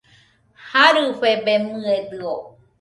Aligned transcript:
Jarɨfebemɨedɨo 0.69 2.35